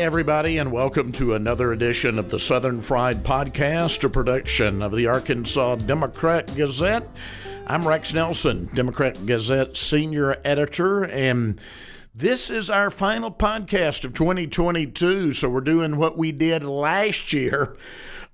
[0.00, 5.08] Everybody, and welcome to another edition of the Southern Fried Podcast, a production of the
[5.08, 7.08] Arkansas Democrat Gazette.
[7.66, 11.60] I'm Rex Nelson, Democrat Gazette senior editor, and
[12.14, 15.32] this is our final podcast of 2022.
[15.32, 17.76] So we're doing what we did last year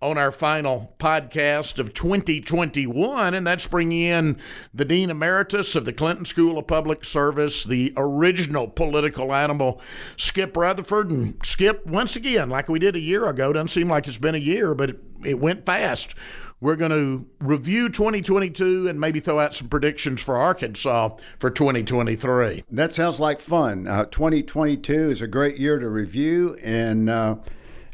[0.04, 4.36] on our final podcast of 2021, and that's bringing in
[4.74, 9.80] the Dean Emeritus of the Clinton School of Public Service, the original political animal,
[10.18, 11.10] Skip Rutherford.
[11.10, 14.34] And Skip, once again, like we did a year ago, doesn't seem like it's been
[14.34, 16.14] a year, but it, it went fast.
[16.60, 22.64] We're going to review 2022 and maybe throw out some predictions for Arkansas for 2023.
[22.70, 23.86] That sounds like fun.
[23.86, 27.36] Uh, 2022 is a great year to review, and uh,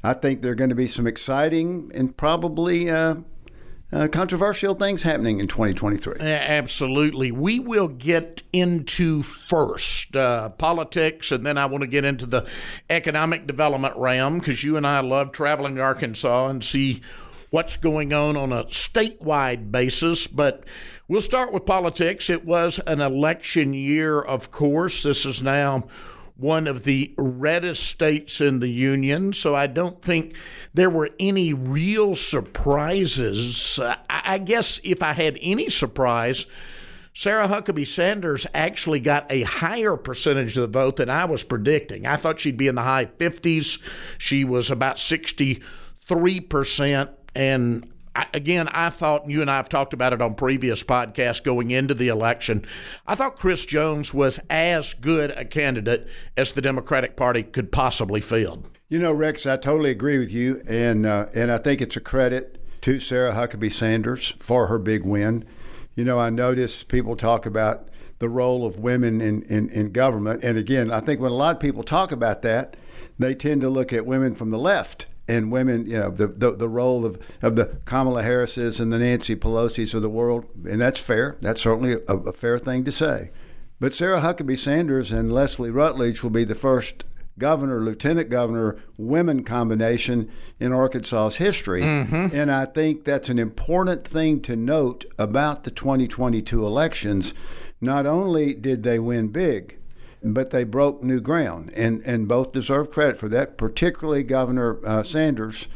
[0.03, 3.17] I think there are going to be some exciting and probably uh,
[3.93, 6.20] uh, controversial things happening in 2023.
[6.20, 7.33] Absolutely.
[7.33, 12.48] We will get into first uh, politics, and then I want to get into the
[12.89, 17.03] economic development realm because you and I love traveling to Arkansas and see
[17.51, 20.27] what's going on on a statewide basis.
[20.27, 20.65] But
[21.09, 22.31] we'll start with politics.
[22.31, 25.03] It was an election year, of course.
[25.03, 25.89] This is now
[26.41, 30.35] one of the reddest states in the union, so I don't think
[30.73, 33.79] there were any real surprises.
[34.09, 36.47] I guess if I had any surprise,
[37.13, 42.07] Sarah Huckabee Sanders actually got a higher percentage of the vote than I was predicting.
[42.07, 43.79] I thought she'd be in the high 50s.
[44.17, 47.17] She was about 63%.
[47.35, 47.93] And
[48.33, 51.94] again, I thought you and I have talked about it on previous podcasts going into
[51.94, 52.64] the election.
[53.06, 58.20] I thought Chris Jones was as good a candidate as the Democratic Party could possibly
[58.20, 58.69] field.
[58.88, 62.00] You know, Rex, I totally agree with you, and uh, and I think it's a
[62.00, 65.44] credit to Sarah Huckabee Sanders for her big win.
[65.94, 67.88] You know, I notice people talk about
[68.19, 71.56] the role of women in, in, in government, and again, I think when a lot
[71.56, 72.76] of people talk about that,
[73.19, 76.57] they tend to look at women from the left and women, you know, the, the,
[76.57, 80.81] the role of, of the Kamala Harrises and the Nancy Pelosi's of the world, and
[80.81, 81.37] that's fair.
[81.41, 83.31] That's certainly a, a fair thing to say.
[83.79, 87.05] But Sarah Huckabee Sanders and Leslie Rutledge will be the first
[87.39, 91.83] governor, lieutenant governor, women combination in Arkansas's history.
[91.83, 92.35] Mm-hmm.
[92.35, 97.33] And I think that's an important thing to note about the 2022 elections.
[97.81, 99.79] Not only did they win big,
[100.22, 105.03] but they broke new ground, and, and both deserve credit for that, particularly Governor uh,
[105.03, 105.69] Sanders.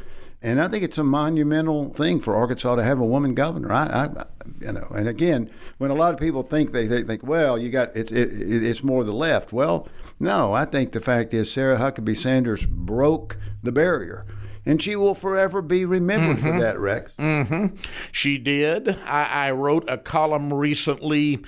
[0.42, 3.72] And I think it's a monumental thing for Arkansas to have a woman governor.
[3.72, 4.24] I, I
[4.60, 7.70] you know, and again, when a lot of people think they, they think, well, you
[7.70, 9.54] got it's it, it's more the left.
[9.54, 9.88] Well,
[10.20, 14.26] no, I think the fact is Sarah Huckabee Sanders broke the barrier
[14.66, 16.52] and she will forever be remembered mm-hmm.
[16.52, 17.12] for that, Rex.
[17.18, 17.76] Mm-hmm.
[18.12, 18.88] She did.
[19.04, 21.44] I, I, wrote a column recently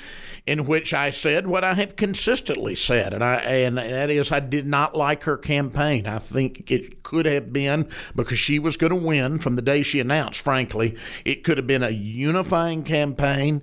[0.46, 4.40] in which I said what I have consistently said, and I and that is I
[4.40, 6.06] did not like her campaign.
[6.06, 9.82] I think it could have been because she was going to win from the day
[9.82, 10.40] she announced.
[10.40, 13.62] Frankly, it could have been a unifying campaign.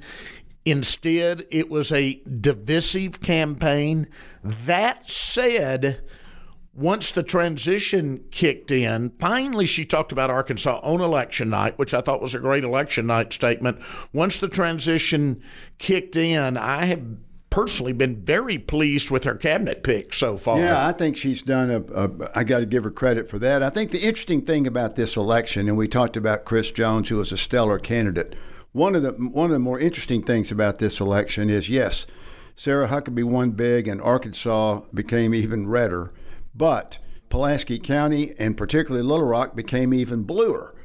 [0.65, 4.07] Instead, it was a divisive campaign.
[4.43, 6.01] That said
[6.75, 12.01] once the transition kicked in, finally she talked about Arkansas on election night, which I
[12.01, 13.79] thought was a great election night statement.
[14.11, 15.41] Once the transition
[15.77, 17.03] kicked in, I have
[17.51, 20.57] personally been very pleased with her cabinet pick so far.
[20.57, 21.81] Yeah, I think she's done a.
[21.93, 23.61] a I got to give her credit for that.
[23.61, 27.17] I think the interesting thing about this election, and we talked about Chris Jones, who
[27.17, 28.33] was a stellar candidate.
[28.71, 32.07] One of the one of the more interesting things about this election is yes,
[32.55, 36.11] Sarah Huckabee won big, and Arkansas became even redder.
[36.55, 36.99] But
[37.29, 40.75] Pulaski County and particularly Little Rock became even bluer.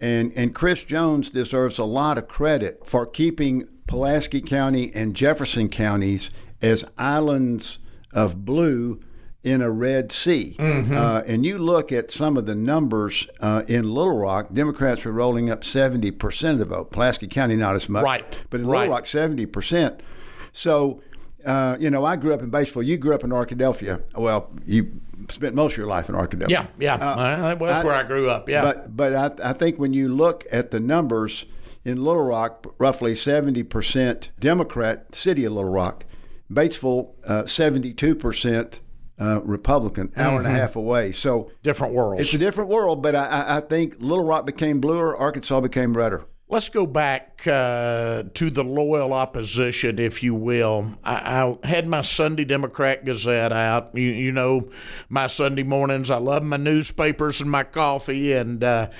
[0.00, 5.68] And, and Chris Jones deserves a lot of credit for keeping Pulaski County and Jefferson
[5.68, 7.78] counties as islands
[8.12, 9.00] of blue
[9.42, 10.56] in a red sea.
[10.58, 10.92] Mm-hmm.
[10.92, 15.12] Uh, and you look at some of the numbers uh, in Little Rock, Democrats were
[15.12, 16.90] rolling up 70% of the vote.
[16.90, 18.02] Pulaski County, not as much.
[18.02, 18.24] Right.
[18.50, 18.88] But in right.
[18.88, 20.00] Little Rock, 70%.
[20.52, 21.00] So,
[21.44, 22.84] uh, you know, I grew up in Batesville.
[22.84, 24.02] You grew up in Arkadelphia.
[24.16, 26.48] Well, you spent most of your life in Arkadelphia.
[26.48, 28.48] Yeah, yeah, uh, that was I, where I grew up.
[28.48, 31.46] Yeah, but but I, I think when you look at the numbers
[31.84, 36.04] in Little Rock, roughly seventy percent Democrat, city of Little Rock,
[36.52, 38.80] Batesville, seventy-two uh, percent.
[39.18, 40.36] Uh, Republican, hour mm-hmm.
[40.36, 40.58] and a mm-hmm.
[40.58, 41.10] half away.
[41.10, 42.20] So different world.
[42.20, 46.26] It's a different world, but I, I think Little Rock became bluer, Arkansas became redder.
[46.48, 50.92] Let's go back uh, to the loyal opposition, if you will.
[51.02, 53.92] I, I, had my Sunday Democrat Gazette out.
[53.96, 54.70] You, you, know,
[55.08, 58.32] my Sunday mornings, I love my newspapers and my coffee.
[58.32, 58.90] And uh,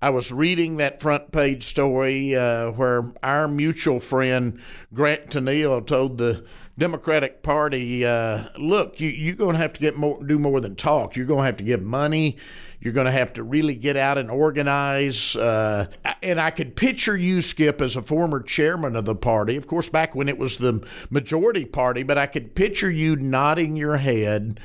[0.00, 4.58] I was reading that front page story uh, where our mutual friend
[4.94, 9.96] Grant Tennille told the Democratic Party, uh, "Look, you, you're going to have to get
[9.96, 11.14] more, do more than talk.
[11.14, 12.36] You're going to have to give money.
[12.80, 15.86] You're going to have to really get out and organize." Uh,
[16.22, 19.56] and I could picture you, Skip, as a former chairman of the party.
[19.56, 23.76] Of course, back when it was the majority party, but I could picture you nodding
[23.76, 24.58] your head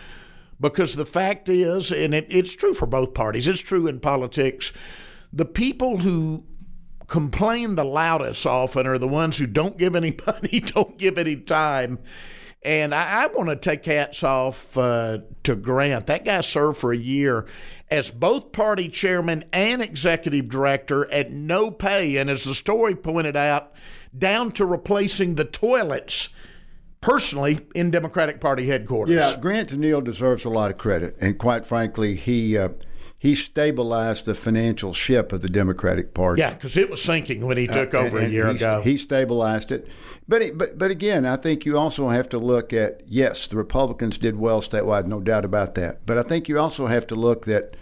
[0.60, 3.48] because the fact is, and it, it's true for both parties.
[3.48, 4.74] It's true in politics
[5.32, 6.44] the people who
[7.10, 11.36] complain the loudest often are the ones who don't give any money, don't give any
[11.36, 12.00] time.
[12.62, 16.08] And I, I want to take hats off uh, to Grant.
[16.08, 17.46] That guy served for a year
[17.90, 22.18] as both party chairman and executive director at no pay.
[22.18, 23.72] And as the story pointed out,
[24.18, 26.30] down to replacing the toilets
[27.02, 29.16] personally in Democratic Party headquarters.
[29.16, 31.16] Yeah, Grant Tennille deserves a lot of credit.
[31.20, 32.58] And quite frankly, he.
[32.58, 32.70] Uh,
[33.20, 36.40] he stabilized the financial ship of the Democratic Party.
[36.40, 38.56] Yeah, because it was sinking when he uh, took uh, over and, a year he,
[38.56, 38.82] ago.
[38.82, 39.88] He stabilized it,
[40.28, 43.58] but it, but but again, I think you also have to look at yes, the
[43.58, 46.06] Republicans did well statewide, no doubt about that.
[46.06, 47.76] But I think you also have to look that.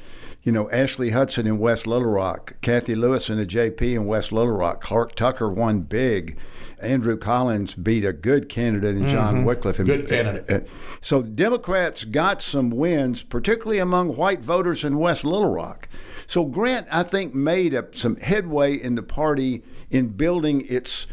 [0.47, 4.31] You know, Ashley Hudson in West Little Rock, Kathy Lewis in the JP in West
[4.31, 6.39] Little Rock, Clark Tucker won big.
[6.81, 9.45] Andrew Collins beat a good candidate in John mm-hmm.
[9.49, 9.85] Wickliffe.
[9.85, 10.69] Good candidate.
[11.01, 15.89] So Democrats got some wins, particularly among white voters in West Little Rock.
[16.27, 21.07] So Grant, I think, made a, some headway in the party in building its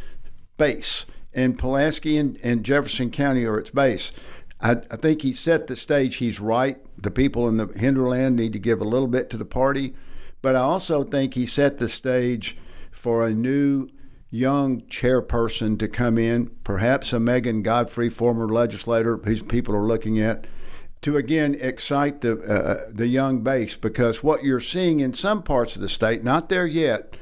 [0.58, 1.06] base.
[1.34, 4.12] And Pulaski and, and Jefferson County are its base.
[4.60, 6.16] I, I think he set the stage.
[6.16, 6.78] He's right.
[6.96, 9.94] The people in the hinterland need to give a little bit to the party.
[10.42, 12.56] But I also think he set the stage
[12.90, 13.88] for a new
[14.30, 20.18] young chairperson to come in, perhaps a Megan Godfrey, former legislator, whose people are looking
[20.18, 20.46] at,
[21.02, 25.76] to again excite the uh, the young base because what you're seeing in some parts
[25.76, 27.14] of the state, not there yet,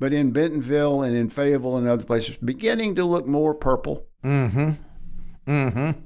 [0.00, 4.06] but in Bentonville and in Fayetteville and other places, beginning to look more purple.
[4.24, 4.70] Mm-hmm.
[5.46, 6.00] Mm-hmm.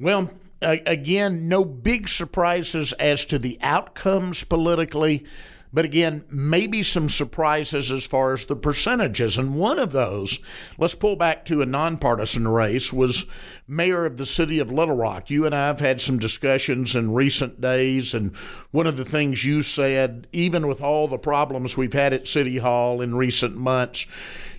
[0.00, 0.30] Well,
[0.62, 5.26] again, no big surprises as to the outcomes politically.
[5.72, 9.38] But again, maybe some surprises as far as the percentages.
[9.38, 10.40] And one of those,
[10.78, 13.26] let's pull back to a nonpartisan race, was
[13.68, 15.30] mayor of the city of Little Rock.
[15.30, 18.14] You and I have had some discussions in recent days.
[18.14, 18.34] And
[18.72, 22.58] one of the things you said, even with all the problems we've had at City
[22.58, 24.06] Hall in recent months,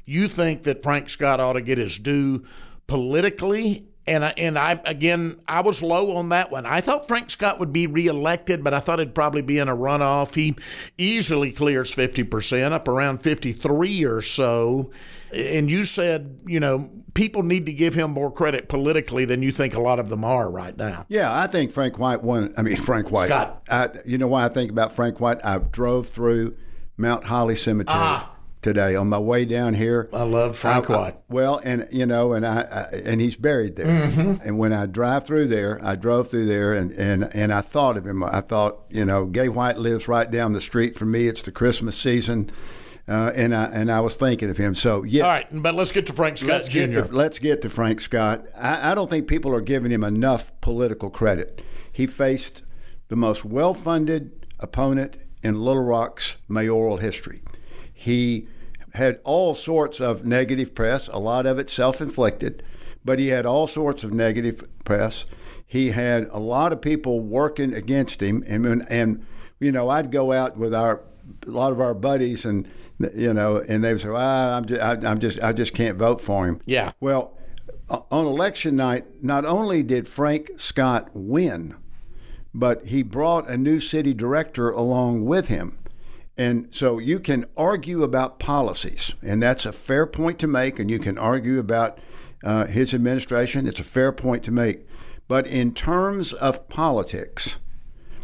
[0.06, 2.46] you think that Frank Scott ought to get his due
[2.88, 6.66] politically and I, and I again I was low on that one.
[6.66, 9.76] I thought Frank Scott would be reelected, but I thought it'd probably be in a
[9.76, 10.36] runoff.
[10.36, 10.56] He
[10.98, 14.92] easily clears fifty percent, up around fifty three or so.
[15.34, 19.52] And you said, you know, people need to give him more credit politically than you
[19.52, 21.06] think a lot of them are right now.
[21.08, 22.54] Yeah, I think Frank White won.
[22.58, 23.28] I mean, Frank White.
[23.28, 23.64] Scott.
[23.70, 25.44] I, you know why I think about Frank White?
[25.46, 26.58] I drove through
[26.98, 27.98] Mount Holly Cemetery.
[27.98, 30.10] Ah today on my way down here.
[30.14, 31.14] I love Frank I, White.
[31.14, 34.10] I, well, and you know, and I, I and he's buried there.
[34.10, 34.48] Mm-hmm.
[34.48, 37.98] And when I drive through there, I drove through there, and and and I thought
[37.98, 38.24] of him.
[38.24, 41.28] I thought, you know, Gay White lives right down the street from me.
[41.28, 42.52] It's the Christmas season.
[43.08, 44.76] Uh, and I and I was thinking of him.
[44.76, 45.24] So yeah.
[45.24, 46.78] All right, but let's get to Frank Scott let's Jr.
[46.80, 48.46] Get to, let's get to Frank Scott.
[48.56, 51.62] I, I don't think people are giving him enough political credit.
[51.92, 52.64] He faced
[53.10, 57.42] the most well-funded opponent in Little Rock's mayoral history.
[58.02, 58.48] He
[58.96, 62.64] had all sorts of negative press, a lot of it self inflicted,
[63.06, 65.24] but he had all sorts of negative press.
[65.68, 69.24] He had a lot of people working against him, and and
[69.60, 71.02] you know I'd go out with our
[71.48, 72.68] a lot of our buddies, and
[73.14, 76.00] you know, and they would say, well, I'm just, I, am just I just can't
[76.00, 76.60] vote for him.
[76.66, 76.94] Yeah.
[77.00, 77.38] Well,
[77.88, 81.76] on election night, not only did Frank Scott win,
[82.52, 85.78] but he brought a new city director along with him.
[86.42, 90.90] And so you can argue about policies, and that's a fair point to make, and
[90.90, 92.00] you can argue about
[92.44, 93.68] uh, his administration.
[93.68, 94.88] It's a fair point to make.
[95.28, 97.60] But in terms of politics,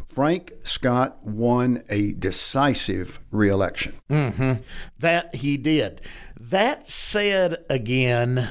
[0.09, 3.93] Frank Scott won a decisive reelection.
[4.09, 4.63] Mm-hmm.
[4.97, 6.01] That he did.
[6.39, 8.49] That said, again,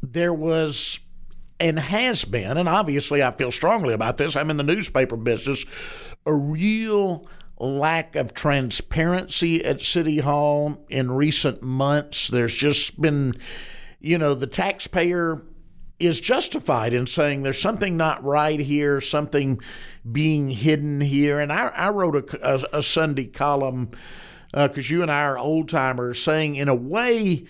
[0.00, 1.00] there was
[1.58, 5.64] and has been, and obviously I feel strongly about this, I'm in the newspaper business,
[6.24, 7.26] a real
[7.58, 12.28] lack of transparency at City Hall in recent months.
[12.28, 13.34] There's just been,
[14.00, 15.42] you know, the taxpayer
[15.98, 19.60] is justified in saying there's something not right here, something
[20.10, 21.40] being hidden here.
[21.40, 23.90] And I, I wrote a, a, a Sunday column
[24.52, 27.46] because uh, you and I are old timers saying, in a way,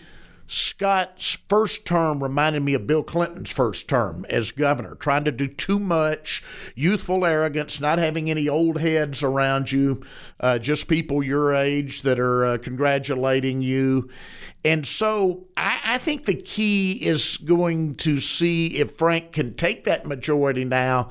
[0.50, 5.46] Scott's first term reminded me of Bill Clinton's first term as governor, trying to do
[5.46, 6.42] too much,
[6.74, 10.02] youthful arrogance, not having any old heads around you,
[10.40, 14.08] uh, just people your age that are uh, congratulating you.
[14.64, 19.84] And so I, I think the key is going to see if Frank can take
[19.84, 21.10] that majority now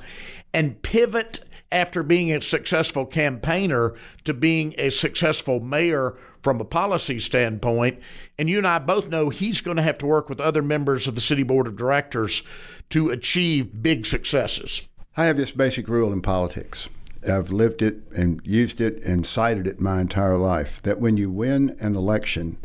[0.52, 3.94] and pivot after being a successful campaigner
[4.24, 7.98] to being a successful mayor from a policy standpoint.
[8.38, 11.06] And you and I both know he's going to have to work with other members
[11.06, 12.42] of the city board of directors
[12.90, 14.88] to achieve big successes.
[15.16, 16.88] I have this basic rule in politics.
[17.28, 21.30] I've lived it and used it and cited it my entire life that when you
[21.30, 22.56] win an election,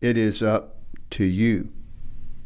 [0.00, 0.76] it is up
[1.10, 1.72] to you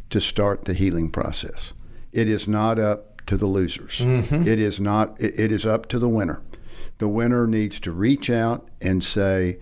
[0.09, 1.73] to start the healing process.
[2.12, 4.01] It is not up to the losers.
[4.01, 4.43] Mm-hmm.
[4.43, 6.43] It is not it is up to the winner.
[6.99, 9.61] The winner needs to reach out and say,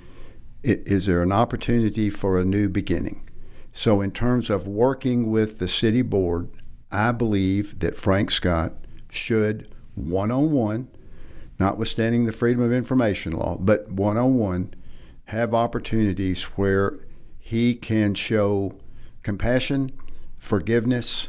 [0.63, 3.29] is there an opportunity for a new beginning?
[3.75, 6.49] So, in terms of working with the city board,
[6.91, 8.73] I believe that Frank Scott
[9.11, 10.89] should one on one,
[11.59, 14.73] notwithstanding the Freedom of Information law, but one on one,
[15.27, 16.99] have opportunities where
[17.39, 18.73] he can show
[19.23, 19.93] compassion,
[20.39, 21.29] forgiveness,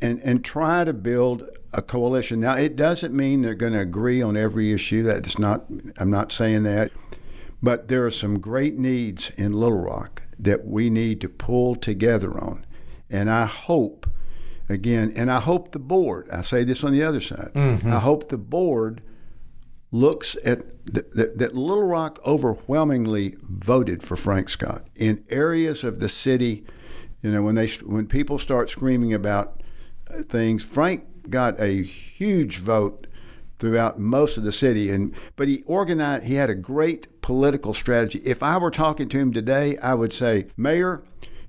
[0.00, 2.40] and, and try to build a coalition.
[2.40, 5.02] Now, it doesn't mean they're going to agree on every issue.
[5.02, 5.64] That's not,
[5.98, 6.92] I'm not saying that.
[7.62, 12.32] But there are some great needs in Little Rock that we need to pull together
[12.42, 12.66] on.
[13.08, 14.08] And I hope,
[14.68, 17.92] again, and I hope the board, I say this on the other side, mm-hmm.
[17.92, 19.02] I hope the board
[19.92, 26.08] looks at that, that Little Rock overwhelmingly voted for Frank Scott in areas of the
[26.08, 26.64] city.
[27.20, 29.62] You know, when they when people start screaming about
[30.28, 33.06] things, Frank got a huge vote
[33.58, 34.90] throughout most of the city.
[34.90, 36.24] And but he organized.
[36.24, 38.20] He had a great political strategy.
[38.24, 41.02] If I were talking to him today, I would say, Mayor.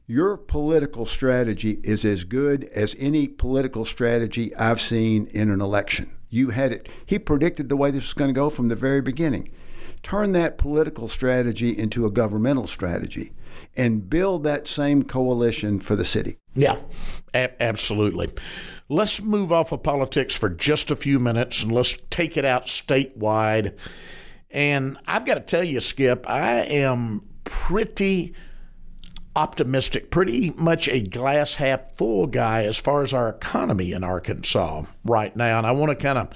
[0.05, 6.11] Your political strategy is as good as any political strategy I've seen in an election.
[6.27, 6.89] You had it.
[7.05, 9.49] He predicted the way this was going to go from the very beginning.
[10.03, 13.31] Turn that political strategy into a governmental strategy
[13.77, 16.35] and build that same coalition for the city.
[16.53, 16.79] Yeah,
[17.33, 18.29] a- absolutely.
[18.89, 22.67] Let's move off of politics for just a few minutes and let's take it out
[22.67, 23.77] statewide.
[24.51, 28.33] And I've got to tell you, Skip, I am pretty
[29.35, 34.83] optimistic, pretty much a glass half full guy as far as our economy in Arkansas
[35.03, 35.57] right now.
[35.57, 36.29] And I want to kind of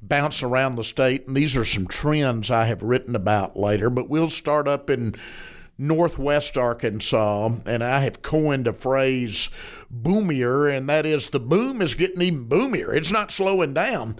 [0.00, 1.26] bounce around the state.
[1.26, 5.14] And these are some trends I have written about later, but we'll start up in
[5.76, 9.48] northwest Arkansas, and I have coined a phrase
[10.02, 12.94] boomier, and that is the boom is getting even boomier.
[12.94, 14.16] It's not slowing down,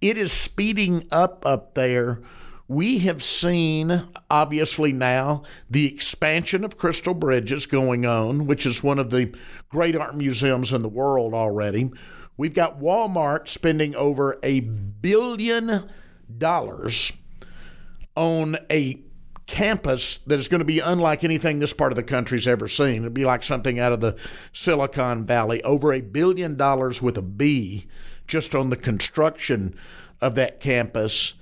[0.00, 2.20] it is speeding up up there.
[2.66, 8.98] We have seen, obviously, now the expansion of Crystal Bridges going on, which is one
[8.98, 9.34] of the
[9.68, 11.90] great art museums in the world already.
[12.38, 15.90] We've got Walmart spending over a billion
[16.38, 17.12] dollars
[18.16, 19.00] on a
[19.46, 22.96] campus that is going to be unlike anything this part of the country's ever seen.
[22.96, 24.16] It'll be like something out of the
[24.52, 25.62] Silicon Valley.
[25.62, 27.86] Over a billion dollars with a B
[28.26, 29.76] just on the construction
[30.20, 31.34] of that campus.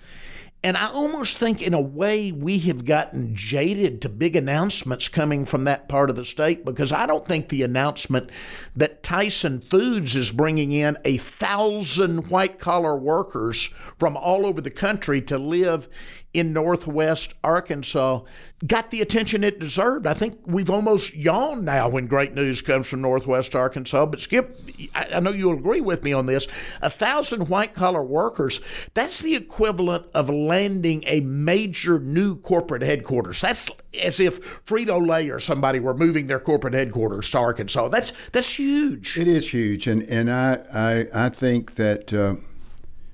[0.65, 5.45] And I almost think, in a way, we have gotten jaded to big announcements coming
[5.45, 8.31] from that part of the state because I don't think the announcement
[8.77, 14.71] that Tyson Foods is bringing in a thousand white collar workers from all over the
[14.71, 15.89] country to live
[16.35, 18.23] in northwest Arkansas
[18.67, 20.07] got the attention it deserved.
[20.07, 24.07] I think we've almost yawned now when great news comes from northwest Arkansas.
[24.07, 24.59] But Skip,
[24.95, 26.47] I know you'll agree with me on this.
[26.81, 28.61] A thousand white collar workers,
[28.95, 33.41] that's the equivalent of landing a major new corporate headquarters.
[33.41, 33.69] That's
[34.01, 37.89] as if Frito Lay or somebody were moving their corporate headquarters to Arkansas.
[37.89, 39.19] That's that's huge.
[39.19, 42.13] It is huge, and and I I, I think that.
[42.13, 42.37] Uh,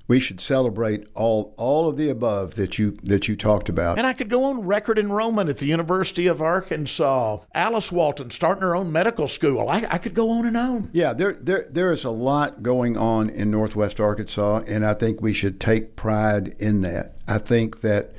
[0.09, 3.99] we should celebrate all all of the above that you that you talked about.
[3.99, 7.39] And I could go on record enrollment at the University of Arkansas.
[7.55, 9.69] Alice Walton starting her own medical school.
[9.69, 10.91] I, I could go on and on.
[10.93, 15.21] Yeah, there there there is a lot going on in Northwest Arkansas, and I think
[15.21, 17.17] we should take pride in that.
[17.29, 18.15] I think that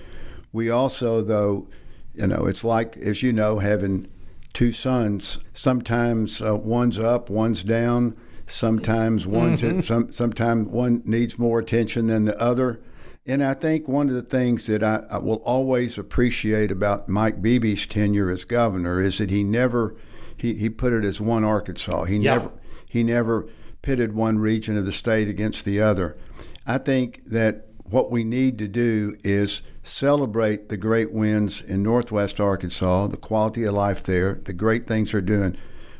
[0.53, 1.67] we also, though,
[2.13, 4.07] you know, it's like as you know, having
[4.53, 5.39] two sons.
[5.53, 8.15] Sometimes uh, one's up, one's down
[8.49, 9.81] Sometimes one mm-hmm.
[9.81, 12.81] some sometimes one needs more attention than the other.
[13.25, 17.43] And I think one of the things that I, I will always appreciate about Mike
[17.43, 19.95] Beebe's tenure as governor is that he never
[20.35, 22.05] he, he put it as one Arkansas.
[22.05, 22.35] He yeah.
[22.35, 22.51] never
[22.87, 23.47] he never
[23.83, 26.17] pitted one region of the state against the other.
[26.65, 32.39] I think that what we need to do is celebrate the great wins in Northwest
[32.39, 35.55] Arkansas, the quality of life there, the great things they're doing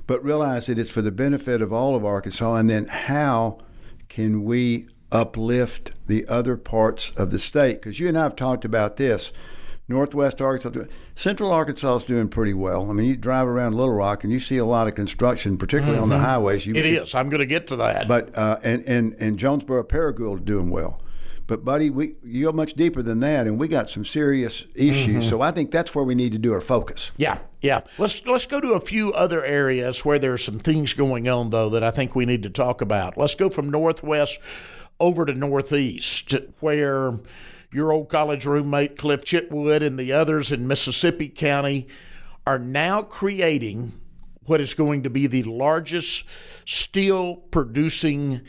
[0.10, 2.56] but realize that it's for the benefit of all of Arkansas.
[2.56, 3.60] And then how
[4.08, 7.80] can we uplift the other parts of the state?
[7.80, 9.32] Because you and I have talked about this.
[9.88, 12.89] Northwest Arkansas, Central Arkansas is doing pretty well.
[12.89, 15.98] I mean, you drive around Little Rock and you see a lot of construction, particularly
[15.98, 16.04] mm-hmm.
[16.06, 16.25] on the mm-hmm.
[16.25, 16.66] highways.
[16.66, 17.13] You, it is.
[17.13, 18.08] I'm going to get to that.
[18.08, 21.04] But uh, and and and Jonesboro Paragould doing well.
[21.50, 25.08] But buddy, we you go much deeper than that, and we got some serious issues.
[25.08, 25.29] Mm-hmm.
[25.29, 27.10] So I think that's where we need to do our focus.
[27.18, 27.82] Yeah, yeah.
[27.98, 31.68] Let's let's go to a few other areas where there's some things going on though
[31.72, 33.18] that I think we need to talk about.
[33.18, 34.38] Let's go from northwest
[35.00, 37.20] over to northeast, where
[37.74, 41.88] your old college roommate Cliff Chitwood and the others in Mississippi County
[42.46, 43.94] are now creating
[44.46, 46.25] what is going to be the largest
[46.65, 48.41] steel producing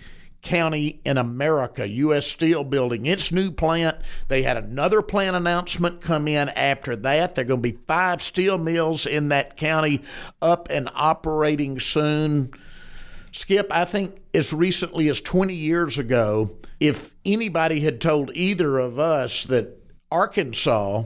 [0.42, 2.26] county in America, U.S.
[2.26, 3.98] Steel building its new plant.
[4.28, 7.34] They had another plant announcement come in after that.
[7.34, 10.02] There are going to be five steel mills in that county
[10.40, 12.52] up and operating soon.
[13.32, 18.98] Skip, I think as recently as 20 years ago, if anybody had told either of
[18.98, 19.78] us that
[20.10, 21.04] Arkansas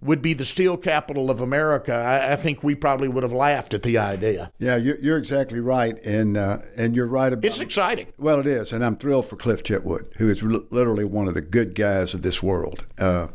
[0.00, 3.74] would be the steel capital of America, I, I, think we probably would have laughed
[3.74, 4.52] at the idea.
[4.58, 7.44] Yeah, you're, you're exactly right, and uh, and you're right about.
[7.44, 8.08] It's exciting.
[8.16, 11.40] Well, it is, and I'm thrilled for Cliff Chitwood, who is literally one of the
[11.40, 12.86] good guys of this world.
[12.98, 13.28] Uh,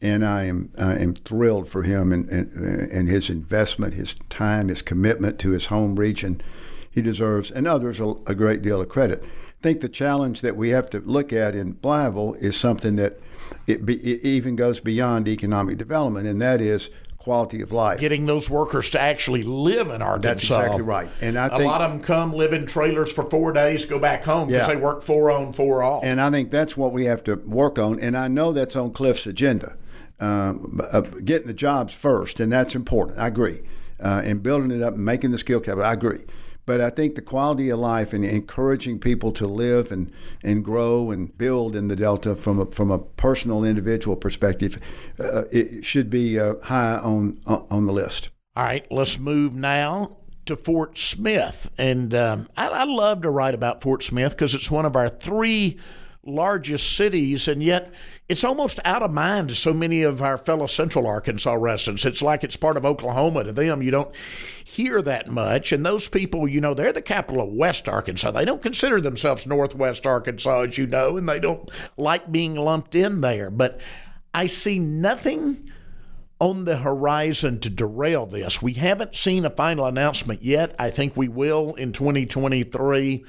[0.00, 4.68] and I am I am thrilled for him and, and, and his investment, his time,
[4.68, 6.40] his commitment to his home region.
[6.90, 9.24] He deserves, and others, a, a great deal of credit.
[9.24, 13.18] I think the challenge that we have to look at in Blytheville is something that
[13.66, 16.90] it, be, it even goes beyond economic development, and that is
[17.24, 17.98] quality of life.
[17.98, 20.28] Getting those workers to actually live in Arkansas.
[20.28, 21.10] That's exactly right.
[21.22, 23.98] And I think a lot of them come live in trailers for four days, go
[23.98, 24.74] back home because yeah.
[24.74, 26.04] they work four on, four off.
[26.04, 27.98] And I think that's what we have to work on.
[27.98, 29.76] And I know that's on Cliff's agenda.
[30.20, 33.18] Um, uh, getting the jobs first, and that's important.
[33.18, 33.62] I agree.
[33.98, 36.20] Uh, and building it up and making the skill capital, I agree.
[36.66, 40.10] But I think the quality of life and encouraging people to live and,
[40.42, 44.78] and grow and build in the Delta from a, from a personal individual perspective,
[45.18, 48.30] uh, it should be uh, high on on the list.
[48.56, 53.54] All right, let's move now to Fort Smith, and um, I, I love to write
[53.54, 55.78] about Fort Smith because it's one of our three
[56.22, 57.92] largest cities, and yet
[58.28, 62.06] it's almost out of mind to so many of our fellow Central Arkansas residents.
[62.06, 63.82] It's like it's part of Oklahoma to them.
[63.82, 64.14] You don't
[64.64, 65.72] hear that much.
[65.72, 68.30] And those people, you know, they're the capital of West Arkansas.
[68.30, 72.94] They don't consider themselves Northwest Arkansas, as you know, and they don't like being lumped
[72.94, 73.50] in there.
[73.50, 73.78] But
[74.32, 75.70] I see nothing
[76.40, 78.62] on the horizon to derail this.
[78.62, 80.74] We haven't seen a final announcement yet.
[80.78, 83.24] I think we will in 2023.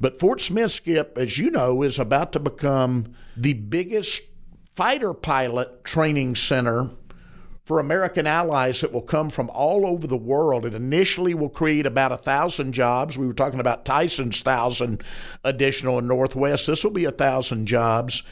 [0.00, 4.29] But Fort Smith, Skip, as you know, is about to become the biggest
[4.80, 6.88] fighter pilot training center
[7.64, 10.64] for American allies that will come from all over the world.
[10.64, 13.18] It initially will create about a thousand jobs.
[13.18, 15.02] We were talking about Tyson's thousand
[15.44, 16.66] additional in Northwest.
[16.66, 18.22] This will be a thousand jobs.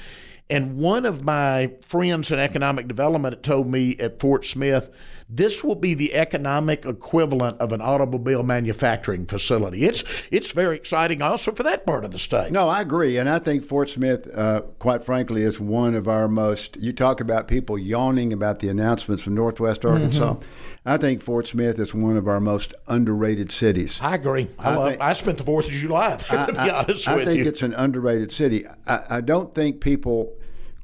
[0.50, 4.90] And one of my friends in economic development told me at Fort Smith,
[5.28, 9.84] this will be the economic equivalent of an automobile manufacturing facility.
[9.84, 12.50] It's it's very exciting also for that part of the state.
[12.50, 16.28] No, I agree, and I think Fort Smith, uh, quite frankly, is one of our
[16.28, 16.78] most.
[16.78, 20.34] You talk about people yawning about the announcements from Northwest Arkansas.
[20.34, 20.48] Mm-hmm.
[20.87, 24.00] I think Fort Smith is one of our most underrated cities.
[24.00, 24.48] I agree.
[24.58, 24.88] I, I love.
[24.88, 26.46] Think, I spent the Fourth of July there.
[26.46, 28.64] To be honest I, with you, I think it's an underrated city.
[28.87, 30.38] I, I don't think people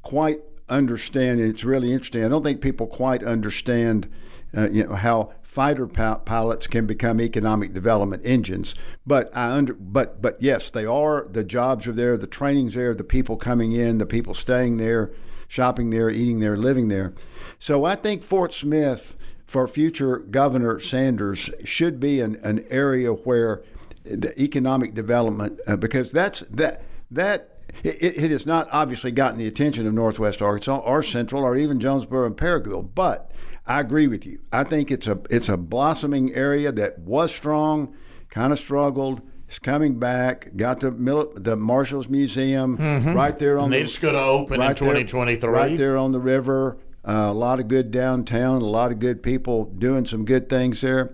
[0.04, 1.40] quite understand.
[1.40, 2.24] And it's really interesting.
[2.24, 4.08] I don't think people quite understand.
[4.56, 8.76] Uh, you know how fighter pilots can become economic development engines.
[9.04, 11.26] But I under but but yes, they are.
[11.28, 12.16] The jobs are there.
[12.16, 12.94] The training's there.
[12.94, 13.98] The people coming in.
[13.98, 15.10] The people staying there,
[15.48, 17.14] shopping there, eating there, living there.
[17.58, 23.62] So I think Fort Smith for future Governor Sanders should be an, an area where
[24.04, 29.46] the economic development uh, because that's that that it, it, has not obviously gotten the
[29.46, 32.94] attention of Northwest Arkansas or Central or even Jonesboro and Paragould.
[32.94, 33.30] But
[33.66, 34.38] I agree with you.
[34.52, 37.94] I think it's a it's a blossoming area that was strong,
[38.30, 39.22] kind of struggled.
[39.46, 40.48] It's coming back.
[40.56, 40.90] Got the
[41.34, 43.12] the Marshals Museum mm-hmm.
[43.12, 43.66] right there on.
[43.66, 45.50] And it's going to open right in 2023.
[45.50, 46.78] right there on the river.
[47.06, 48.62] Uh, a lot of good downtown.
[48.62, 51.12] A lot of good people doing some good things there.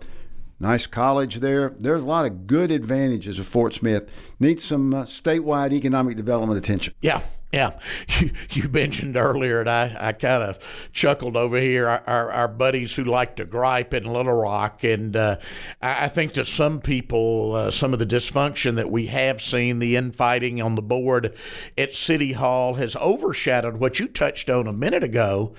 [0.62, 1.70] Nice college there.
[1.70, 4.12] There's a lot of good advantages of Fort Smith.
[4.38, 6.92] Needs some uh, statewide economic development attention.
[7.00, 7.78] Yeah, yeah.
[8.20, 12.48] You, you mentioned earlier, and I, I kind of chuckled over here, our, our, our,
[12.48, 14.84] buddies who like to gripe in Little Rock.
[14.84, 15.36] And uh,
[15.80, 19.78] I, I, think to some people, uh, some of the dysfunction that we have seen,
[19.78, 21.34] the infighting on the board
[21.78, 25.54] at City Hall, has overshadowed what you touched on a minute ago.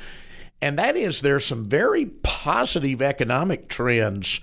[0.62, 4.40] And that is there's some very positive economic trends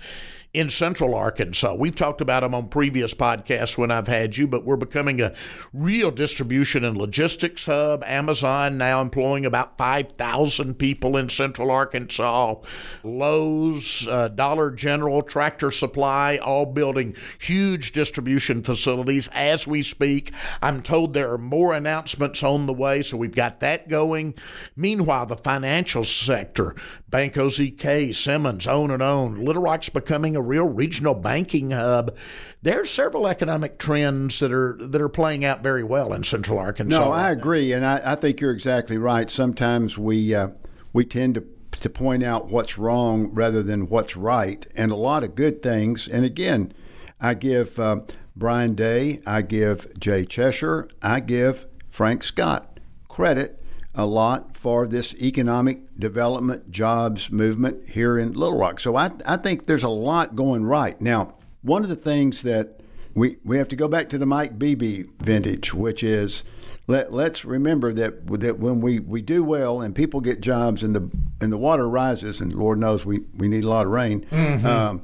[0.51, 1.75] in central Arkansas.
[1.75, 5.35] We've talked about them on previous podcasts when I've had you, but we're becoming a
[5.73, 8.03] real distribution and logistics hub.
[8.05, 12.55] Amazon now employing about 5,000 people in central Arkansas.
[13.03, 20.33] Lowe's, uh, Dollar General, Tractor Supply, all building huge distribution facilities as we speak.
[20.63, 24.33] I'm told there are more announcements on the way, so we've got that going.
[24.75, 26.75] Meanwhile, the financial sector,
[27.07, 29.45] Bank OZK, Simmons, on and on.
[29.45, 32.15] Little Rock's becoming a real regional banking hub.
[32.61, 36.57] There are several economic trends that are that are playing out very well in Central
[36.57, 36.97] Arkansas.
[36.97, 39.29] No, I agree, and I, I think you're exactly right.
[39.29, 40.49] Sometimes we uh,
[40.93, 41.45] we tend to
[41.79, 46.07] to point out what's wrong rather than what's right, and a lot of good things.
[46.07, 46.73] And again,
[47.21, 48.01] I give uh,
[48.35, 53.61] Bryan Day, I give Jay Chesshir, I give Frank Scott credit
[53.99, 58.79] a lot for this economic development jobs movement here in Little Rock.
[58.79, 60.99] So I, I think there's a lot going right.
[60.99, 62.79] Now, one of the things that
[63.13, 66.43] we, we have to go back to the Mike Beebe vintage, which is
[66.87, 70.95] let, let's remember that that when we, we do well and people get jobs and
[70.95, 74.25] the and the water rises and Lord knows we, we need a lot of rain,
[74.25, 74.65] mm-hmm.
[74.65, 75.03] um,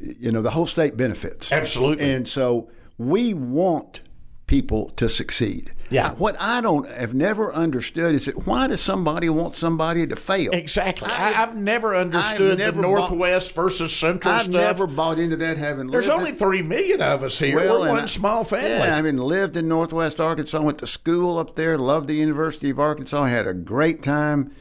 [0.00, 4.00] you know the whole state benefits absolutely, and so we want
[4.46, 5.70] people to succeed.
[5.92, 6.12] Yeah.
[6.14, 10.52] What I don't have never understood is that why does somebody want somebody to fail?
[10.52, 11.08] Exactly.
[11.08, 14.54] I, have never understood never the Northwest bought, versus Central I've stuff.
[14.54, 15.58] never bought into that.
[15.58, 17.56] Having there's only in, three million of us here.
[17.56, 18.70] Well, We're one I, small family.
[18.70, 20.60] Yeah, I mean, lived in Northwest Arkansas.
[20.60, 21.76] Went to school up there.
[21.78, 23.24] Loved the University of Arkansas.
[23.24, 24.54] Had a great time.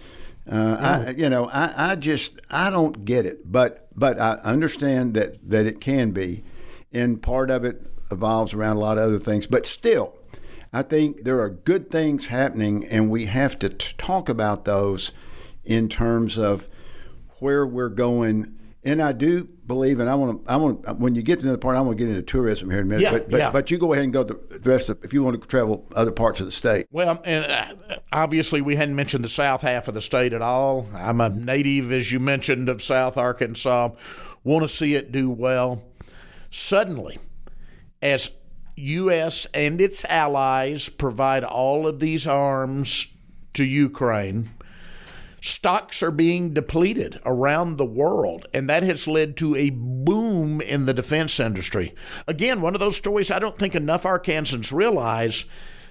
[0.51, 5.13] Uh, I, you know, I, I just I don't get it, but but I understand
[5.13, 6.43] that that it can be,
[6.91, 9.45] and part of it evolves around a lot of other things.
[9.47, 10.15] But still,
[10.73, 15.11] I think there are good things happening, and we have to t- talk about those
[15.65, 16.67] in terms of
[17.39, 18.57] where we're going.
[18.83, 21.57] And I do believe, and I want to, I want when you get to the
[21.57, 23.03] part, I want to get into tourism here in a minute.
[23.03, 23.51] Yeah, but, but, yeah.
[23.51, 25.85] but you go ahead and go the, the rest of, if you want to travel
[25.95, 26.87] other parts of the state.
[26.89, 30.87] Well, and uh, obviously we hadn't mentioned the south half of the state at all.
[30.95, 33.89] I'm a native, as you mentioned, of South Arkansas.
[34.43, 35.83] Want to see it do well.
[36.49, 37.19] Suddenly,
[38.01, 38.31] as
[38.75, 39.45] U.S.
[39.53, 43.13] and its allies provide all of these arms
[43.53, 44.49] to Ukraine,
[45.41, 50.85] stocks are being depleted around the world, and that has led to a boom in
[50.85, 51.93] the defense industry.
[52.27, 55.45] Again, one of those stories I don't think enough Arkansans realize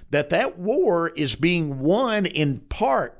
[0.09, 3.17] that that war is being won in part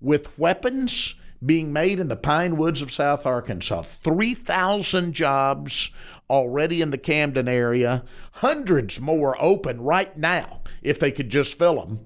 [0.00, 3.82] with weapons being made in the pine woods of South Arkansas.
[3.82, 5.90] 3,000 jobs
[6.30, 11.84] already in the Camden area, hundreds more open right now if they could just fill
[11.84, 12.00] them.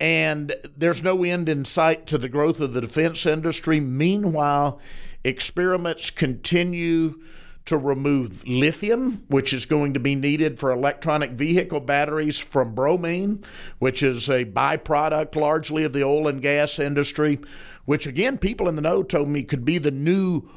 [0.00, 3.78] And there's no end in sight to the growth of the defense industry.
[3.78, 4.80] Meanwhile,
[5.22, 7.20] experiments continue
[7.64, 13.42] to remove lithium, which is going to be needed for electronic vehicle batteries from bromine,
[13.78, 17.38] which is a byproduct largely of the oil and gas industry,
[17.84, 20.48] which again, people in the know told me could be the new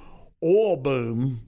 [0.43, 1.41] oil boom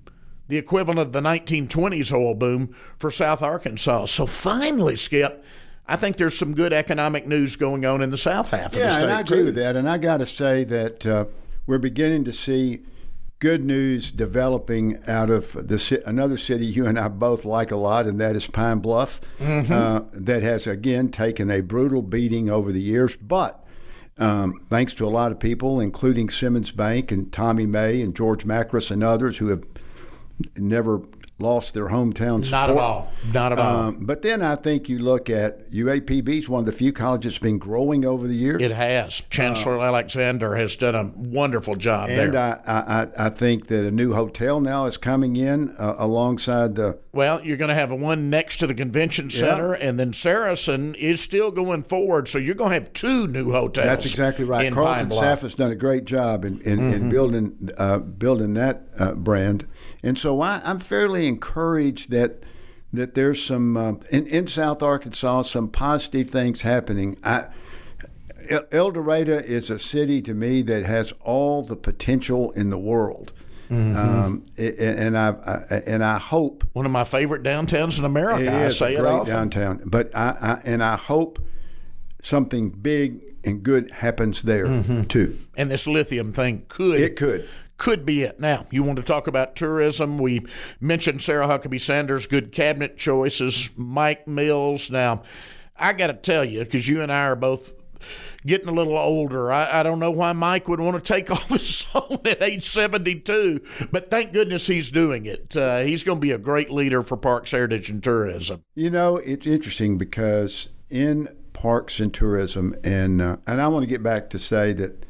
[0.48, 4.06] the equivalent of the 1920s oil boom for South Arkansas.
[4.06, 5.44] So finally, Skip,
[5.88, 8.72] I think there's some good economic news going on in the south half yeah, of
[8.72, 9.00] the state.
[9.00, 9.46] Yeah, and I agree too.
[9.46, 9.76] with that.
[9.76, 11.26] And I got to say that uh,
[11.66, 12.82] we're beginning to see
[13.40, 18.08] good news developing out of the another city you and I both like a lot,
[18.08, 19.22] and that is Pine Bluff.
[19.40, 19.72] Mm-hmm.
[19.72, 23.64] Uh, that has again taken a brutal beating over the years, but
[24.18, 28.46] um, thanks to a lot of people, including Simmons Bank and Tommy May and George
[28.46, 29.64] Makris and others who have
[30.56, 31.02] never
[31.40, 32.52] lost their hometown support.
[32.52, 33.12] Not at all.
[33.32, 33.78] Not at all.
[33.78, 37.34] Um, but then I think you look at UAPB is one of the few colleges
[37.34, 38.62] that's been growing over the years.
[38.62, 39.22] It has.
[39.30, 42.28] Chancellor uh, Alexander has done a wonderful job and there.
[42.28, 46.76] And I, I, I think that a new hotel now is coming in uh, alongside
[46.76, 47.00] the.
[47.14, 49.88] Well, you're going to have one next to the convention center, yeah.
[49.88, 53.88] and then Saracen is still going forward, so you're going to have two new hotels.
[53.88, 54.72] That's exactly right.
[54.72, 56.94] Carlton Saffa has done a great job in, in, mm-hmm.
[56.94, 59.68] in building uh, building that uh, brand,
[60.04, 62.44] and so I, I'm fairly encouraged that
[62.94, 67.18] that there's some uh, in, in South Arkansas some positive things happening.
[67.24, 67.48] I,
[68.72, 73.34] El Dorado is a city to me that has all the potential in the world.
[73.70, 73.98] Mm-hmm.
[73.98, 78.44] Um, and I, I, and I hope one of my favorite downtowns in America.
[78.44, 81.40] It is I say a great downtown, but I, I, and I hope
[82.22, 85.04] something big and good happens there mm-hmm.
[85.04, 85.38] too.
[85.56, 88.40] And this lithium thing could it could could be it.
[88.40, 90.18] Now, you want to talk about tourism?
[90.18, 90.46] We
[90.80, 94.90] mentioned Sarah Huckabee Sanders, good cabinet choices, Mike Mills.
[94.90, 95.24] Now,
[95.78, 97.74] I got to tell you, because you and I are both
[98.46, 99.52] getting a little older.
[99.52, 102.64] I, I don't know why Mike would want to take all this on at age
[102.64, 103.62] 72,
[103.92, 105.56] but thank goodness he's doing it.
[105.56, 108.64] Uh, he's going to be a great leader for Parks, Heritage, and Tourism.
[108.74, 113.88] You know, it's interesting because in parks and tourism, and uh, and I want to
[113.88, 115.04] get back to say that.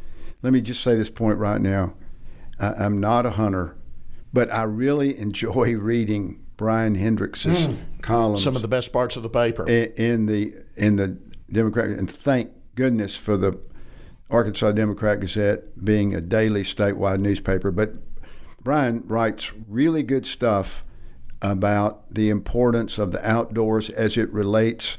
[0.43, 1.93] Let me just say this point right now.
[2.59, 3.77] I, I'm not a hunter,
[4.33, 8.01] but I really enjoy reading Bryan Hendricks's mm.
[8.01, 8.43] columns.
[8.43, 11.19] Some of the best parts of the paper in, in the in the
[11.51, 13.63] Democrat, and thank goodness for the
[14.29, 17.71] Arkansas Democrat Gazette being a daily statewide newspaper.
[17.71, 17.97] But
[18.61, 20.83] Bryan writes really good stuff
[21.41, 24.97] about the importance of the outdoors as it relates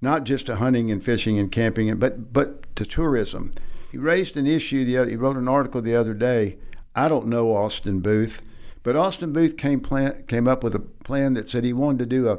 [0.00, 3.52] not just to hunting and fishing and camping, but but to tourism.
[3.90, 4.84] He raised an issue.
[4.84, 6.58] The other, he wrote an article the other day.
[6.96, 8.40] I don't know Austin Booth,
[8.82, 12.06] but Austin Booth came plan, came up with a plan that said he wanted to
[12.06, 12.38] do a,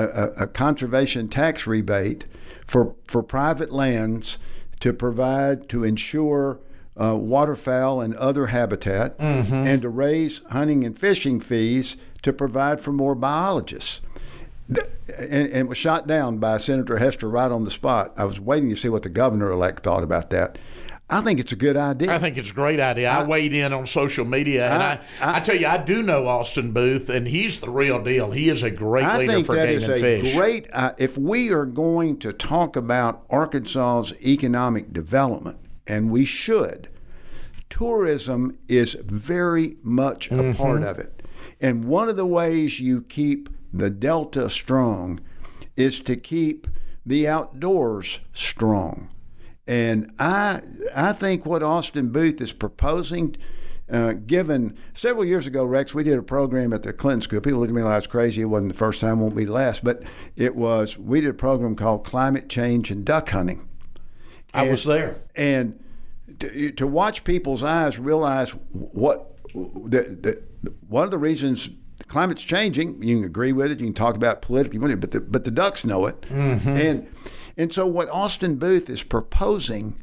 [0.00, 2.26] a, a conservation tax rebate
[2.64, 4.38] for for private lands
[4.80, 6.60] to provide to ensure
[7.00, 9.54] uh, waterfowl and other habitat, mm-hmm.
[9.54, 14.00] and to raise hunting and fishing fees to provide for more biologists.
[15.16, 18.12] And, and was shot down by Senator Hester right on the spot.
[18.16, 20.58] I was waiting to see what the governor elect thought about that.
[21.08, 22.12] I think it's a good idea.
[22.12, 23.08] I think it's a great idea.
[23.08, 26.02] I, I weighed in on social media, and I, I, I, tell you, I do
[26.02, 28.32] know Austin Booth, and he's the real deal.
[28.32, 30.34] He is a great I leader think for that game is and a fish.
[30.34, 30.68] Great.
[30.72, 36.88] Uh, if we are going to talk about Arkansas's economic development, and we should,
[37.70, 40.60] tourism is very much a mm-hmm.
[40.60, 41.22] part of it.
[41.60, 45.20] And one of the ways you keep the Delta strong
[45.76, 46.66] is to keep
[47.04, 49.08] the outdoors strong.
[49.66, 50.60] And I,
[50.94, 53.36] I think what Austin Booth is proposing,
[53.90, 57.40] uh, given several years ago, Rex, we did a program at the Clinton School.
[57.40, 58.42] People looked at me like I was crazy.
[58.42, 60.02] It wasn't the first time, won't be the last, but
[60.36, 60.96] it was.
[60.96, 63.68] We did a program called Climate Change and Duck Hunting.
[64.54, 65.82] I was there, and
[66.38, 72.42] to, to watch people's eyes realize what the, the one of the reasons the climate's
[72.42, 73.02] changing.
[73.02, 73.80] You can agree with it.
[73.80, 76.68] You can talk about politically, but the but the ducks know it, mm-hmm.
[76.68, 77.06] and
[77.56, 80.00] and so what Austin Booth is proposing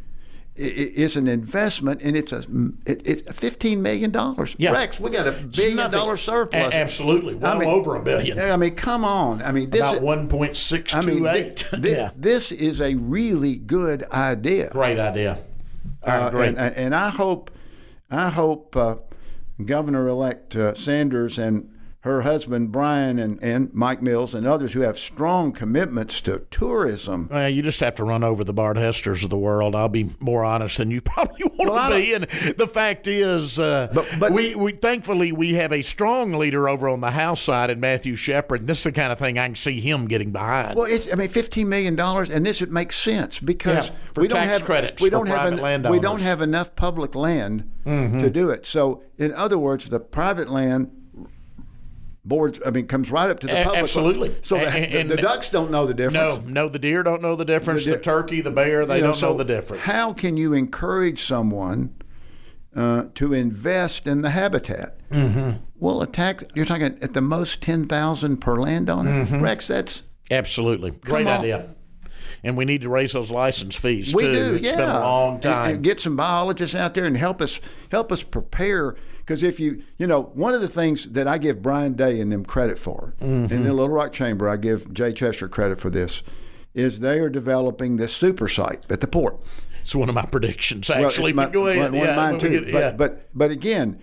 [0.55, 2.43] is an investment, and it's a
[2.85, 4.55] it's fifteen million dollars.
[4.59, 4.71] Yeah.
[4.71, 6.73] Rex, we got a billion dollar surplus.
[6.73, 8.39] A- absolutely, well I mean, over a billion.
[8.39, 9.41] I mean, come on.
[9.41, 11.67] I mean, this about one point six two eight.
[11.79, 14.69] Yeah, this is a really good idea.
[14.69, 15.39] Great idea.
[16.03, 17.49] Uh, and, and, I hope,
[18.11, 18.95] I hope uh,
[19.63, 21.72] Governor-elect uh, Sanders and
[22.03, 27.29] her husband Bryan and, and Mike Mills and others who have strong commitments to tourism.
[27.31, 29.73] Well, you just have to run over the Bart Hesters of the world.
[29.73, 32.13] I'll be more honest than you probably want well, to be.
[32.13, 32.25] And
[32.57, 36.89] the fact is, uh, but, but, we, we thankfully we have a strong leader over
[36.89, 38.67] on the House side in Matthew Shepherd.
[38.67, 40.75] This is the kind of thing I can see him getting behind.
[40.75, 44.27] Well, it's I mean, fifteen million dollars, and this it makes sense because yeah, we
[44.27, 45.01] don't have credits.
[45.01, 48.19] We don't have en- we don't have enough public land mm-hmm.
[48.19, 48.65] to do it.
[48.65, 50.91] So, in other words, the private land
[52.25, 52.59] boards.
[52.65, 53.77] I mean, comes right up to the public.
[53.77, 54.35] Absolutely.
[54.41, 56.43] So the, and, the, the, ducks don't know the difference.
[56.43, 57.85] No, no, the deer don't know the difference.
[57.85, 59.83] The, the turkey, the bear, they you know, don't so know the difference.
[59.83, 61.95] How can you encourage someone
[62.75, 64.97] uh, to invest in the habitat?
[65.09, 65.63] Mm-hmm.
[65.79, 66.43] Well, a tax.
[66.55, 69.25] You're talking at the most ten thousand per landowner.
[69.25, 69.41] Mm-hmm.
[69.41, 71.69] Rex, that's absolutely great idea
[72.43, 74.33] and we need to raise those license fees we too.
[74.33, 74.77] Do, it's yeah.
[74.77, 75.65] been a long time.
[75.65, 77.59] And, and, get some biologists out there and help us
[77.89, 81.61] help us prepare because if you, you know, one of the things that I give
[81.61, 83.53] Bryan Day and them credit for, mm-hmm.
[83.53, 86.23] in the Little Rock Chamber, I give Jay Chesshir credit for this,
[86.73, 89.39] is they are developing this super site at the port.
[89.81, 91.33] It's one of my predictions, actually.
[91.33, 91.93] Well, my, go ahead.
[91.93, 92.49] One, yeah, of mine too.
[92.49, 92.91] Get, but, yeah.
[92.91, 94.01] but, but again,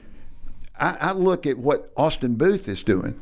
[0.78, 3.20] I, I look at what Austin Booth is doing.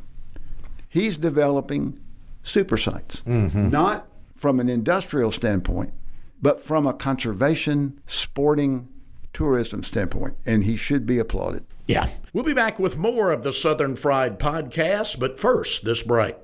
[0.88, 2.00] He's developing
[2.42, 3.70] super sites, mm-hmm.
[3.70, 5.92] not from an industrial standpoint,
[6.40, 8.88] but from a conservation, sporting,
[9.38, 11.64] tourism standpoint, and he should be applauded.
[11.86, 12.08] Yeah.
[12.32, 16.34] We'll be back with more of the Southern Fried podcast, but first, this break.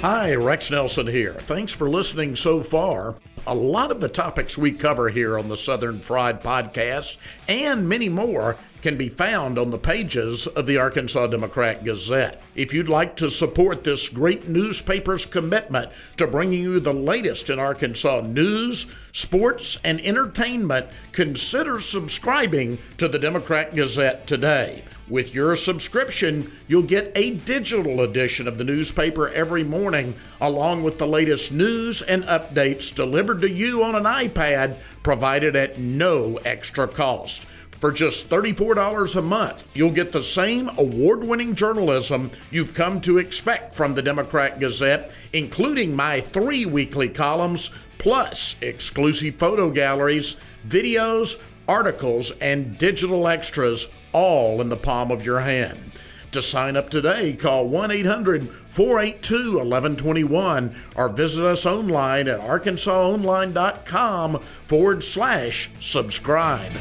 [0.00, 1.34] Hi, Rex Nelson here.
[1.34, 3.16] Thanks for listening so far.
[3.48, 8.08] A lot of the topics we cover here on the Southern Fried podcast and many
[8.08, 12.42] more can be found on the pages of the Arkansas Democrat Gazette.
[12.56, 17.60] If you'd like to support this great newspaper's commitment to bringing you the latest in
[17.60, 24.82] Arkansas news, sports, and entertainment, consider subscribing to the Democrat Gazette today.
[25.08, 30.98] With your subscription, you'll get a digital edition of the newspaper every morning, along with
[30.98, 36.88] the latest news and updates delivered to you on an iPad, provided at no extra
[36.88, 37.42] cost.
[37.80, 43.18] For just $34 a month, you'll get the same award winning journalism you've come to
[43.18, 51.38] expect from the Democrat Gazette, including my three weekly columns, plus exclusive photo galleries, videos,
[51.68, 55.92] articles, and digital extras, all in the palm of your hand.
[56.32, 64.40] To sign up today, call 1 800 482 1121 or visit us online at arkansasonline.com
[64.64, 66.72] forward slash subscribe.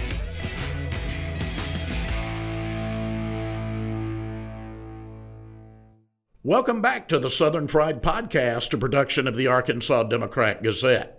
[6.41, 11.14] Welcome back to the Southern Fried Podcast, a production of the Arkansas Democrat Gazette.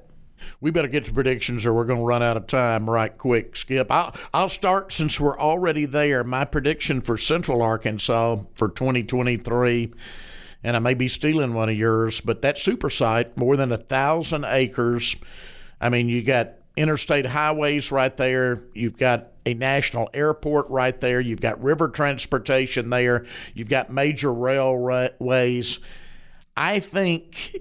[0.60, 3.56] We better get to predictions or we're going to run out of time right quick,
[3.56, 3.90] Skip.
[3.90, 6.24] I'll, I'll start since we're already there.
[6.24, 9.92] My prediction for Central Arkansas for 2023,
[10.62, 13.78] and I may be stealing one of yours, but that super site, more than a
[13.78, 15.16] thousand acres.
[15.80, 18.62] I mean, you got interstate highways right there.
[18.74, 21.20] You've got a national airport right there.
[21.20, 23.24] You've got river transportation there.
[23.54, 25.78] You've got major railways.
[26.56, 27.56] I think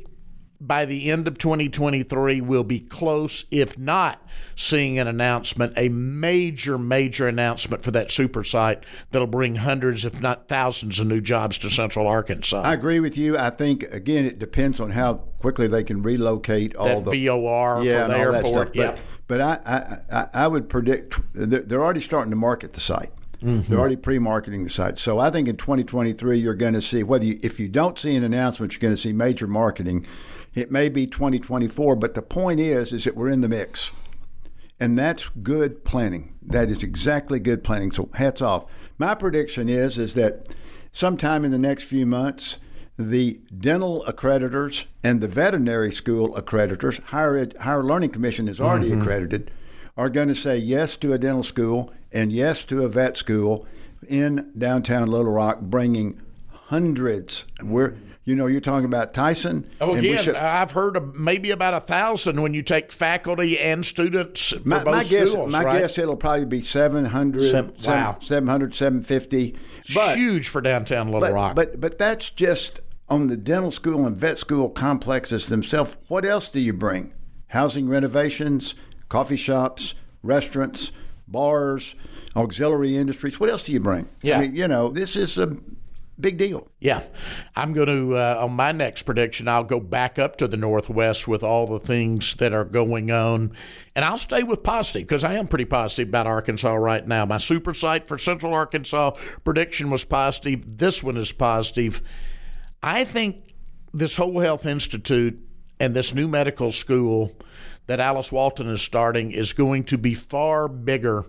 [0.60, 4.22] by the end of 2023, we'll be close, if not
[4.56, 10.22] seeing an announcement, a major, major announcement for that super site that'll bring hundreds, if
[10.22, 12.62] not thousands, of new jobs to Central Arkansas.
[12.62, 13.38] I agree with you.
[13.38, 17.84] I think, again, it depends on how quickly they can relocate all that the VOR
[17.84, 18.44] yeah, for the airport.
[18.44, 18.74] That stuff.
[18.74, 18.96] But, yeah.
[19.28, 23.12] but I, I, I would predict they're already starting to market the site.
[23.46, 23.70] Mm-hmm.
[23.70, 24.98] They're already pre-marketing the site.
[24.98, 28.16] So I think in 2023 you're going to see whether you, if you don't see
[28.16, 30.06] an announcement, you're going to see major marketing
[30.56, 33.92] it may be 2024, but the point is, is that we're in the mix.
[34.80, 36.34] And that's good planning.
[36.42, 37.92] That is exactly good planning.
[37.92, 38.66] So hats off.
[38.98, 40.48] My prediction is, is that
[40.92, 42.58] sometime in the next few months,
[42.98, 48.90] the dental accreditors and the veterinary school accreditors, higher, ed, higher learning commission is already
[48.90, 49.02] mm-hmm.
[49.02, 49.52] accredited,
[49.98, 53.68] are going to say yes to a dental school and yes to a vet school
[54.08, 57.46] in downtown Little Rock, bringing hundreds.
[57.62, 59.70] We're you know, you're talking about Tyson.
[59.80, 63.86] Oh, again, should, I've heard of maybe about a thousand when you take faculty and
[63.86, 65.52] students for my, both my guess, schools.
[65.52, 65.80] My right?
[65.80, 68.18] guess it'll probably be 700, Seven, wow.
[68.20, 69.56] 700, 750.
[69.94, 71.56] But, Huge for downtown Little but, Rock.
[71.56, 75.96] But but that's just on the dental school and vet school complexes themselves.
[76.08, 77.14] What else do you bring?
[77.50, 78.74] Housing renovations,
[79.08, 80.92] coffee shops, restaurants,
[81.28, 81.96] bars,
[82.36, 83.40] auxiliary industries.
[83.40, 84.08] What else do you bring?
[84.22, 84.38] Yeah.
[84.38, 85.56] I mean, you know, this is a
[86.20, 86.68] big deal.
[86.80, 87.04] Yeah.
[87.56, 91.28] I'm going to, uh, on my next prediction, I'll go back up to the Northwest
[91.28, 93.52] with all the things that are going on.
[93.96, 97.26] And I'll stay with positive because I am pretty positive about Arkansas right now.
[97.26, 99.12] My super site for Central Arkansas
[99.44, 100.78] prediction was positive.
[100.78, 102.02] This one is positive.
[102.82, 103.54] I think
[103.94, 105.40] this Whole Health Institute
[105.80, 107.34] and this new medical school
[107.88, 111.26] that Alice Walton is starting is going to be far bigger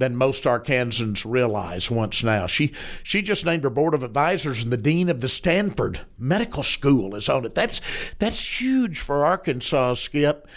[0.00, 2.46] than most Arkansans realize once now.
[2.46, 2.72] She
[3.02, 7.14] she just named her board of advisors and the dean of the Stanford Medical School
[7.14, 7.54] is on it.
[7.54, 7.80] That's
[8.18, 10.48] that's huge for Arkansas, Skip.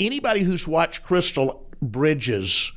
[0.00, 2.72] Anybody who's watched Crystal Bridges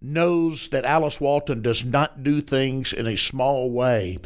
[0.00, 4.18] knows that Alice Walton does not do things in a small way.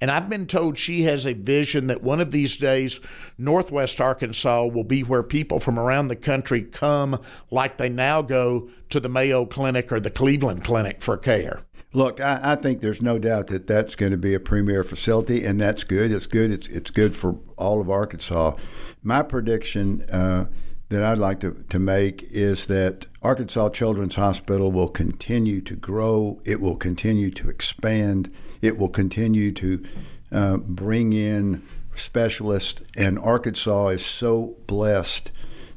[0.00, 3.00] And I've been told she has a vision that one of these days,
[3.38, 7.18] Northwest Arkansas will be where people from around the country come,
[7.50, 11.62] like they now go to the Mayo Clinic or the Cleveland Clinic for care.
[11.92, 15.42] Look, I, I, think there's no doubt that that's going to be a premier facility,
[15.44, 16.10] and that's good.
[16.10, 16.50] It's good.
[16.50, 18.54] It's it's good for all of Arkansas.
[19.02, 20.46] My prediction uh,
[20.90, 26.40] that I'd like to, to make is that Arkansas Children's Hospital will continue to grow.
[26.44, 28.30] It will continue to expand
[28.66, 29.84] it will continue to
[30.32, 31.62] uh, bring in
[31.94, 35.30] specialists, and Arkansas is so blessed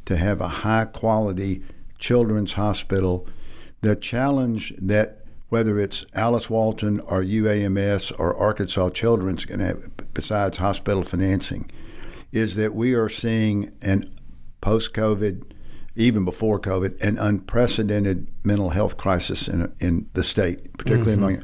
[0.06, 1.62] to have a high quality
[1.99, 3.28] children's hospital.
[3.82, 10.13] The challenge that whether it's Alice Walton or UAMS or Arkansas Children's going to have,
[10.13, 11.69] besides hospital financing,
[12.32, 14.10] is that we are seeing an
[14.62, 15.43] post COVID,
[15.95, 21.23] even before COVID, an unprecedented mental health crisis in, in the state, particularly mm-hmm.
[21.23, 21.43] among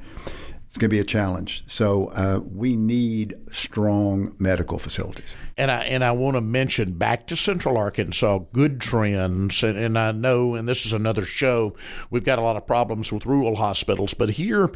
[0.75, 1.63] it's going to be a challenge.
[1.67, 5.33] So uh, we need strong medical facilities.
[5.55, 9.63] And I and I want to mention back to Central Arkansas, good trends.
[9.63, 11.77] And, and I know, and this is another show,
[12.09, 14.69] we've got a lot of problems with rural hospitals, but here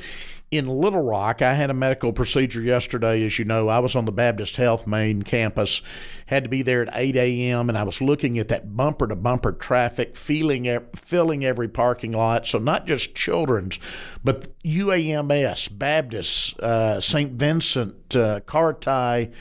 [0.52, 3.24] in Little Rock, I had a medical procedure yesterday.
[3.24, 5.84] As you know, I was on the Baptist Health main campus,
[6.26, 9.16] had to be there at 8 a.m., and I was looking at that bumper to
[9.16, 12.48] bumper traffic, feeling, filling every parking lot.
[12.48, 13.78] So, not just children's,
[14.24, 17.34] but UAMS, Baptist, uh, St.
[17.34, 19.32] Vincent, uh, Carti,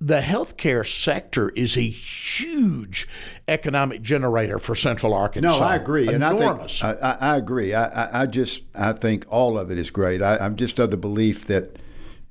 [0.00, 3.08] the healthcare sector is a huge
[3.48, 5.58] economic generator for Central Arkansas.
[5.58, 6.80] No, I agree, Enormous.
[6.82, 7.74] and I think I, I agree.
[7.74, 10.22] I, I, just I think all of it is great.
[10.22, 11.78] I, I'm just of the belief that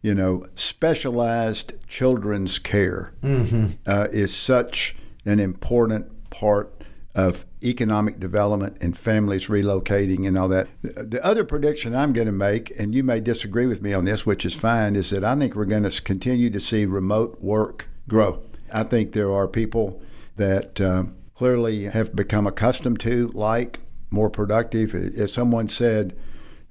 [0.01, 4.95] you know specialized children's care uh, is such
[5.25, 6.73] an important part
[7.13, 10.67] of economic development and families relocating and all that.
[10.81, 14.05] The the other prediction I'm going to make, and you may disagree with me on
[14.05, 17.41] this, which is fine, is that I think we're going to continue to see remote
[17.41, 18.43] work grow.
[18.71, 20.01] I think there are people
[20.35, 23.79] that um, clearly have become accustomed to, like,
[24.11, 24.93] more productive.
[24.93, 26.15] As someone said,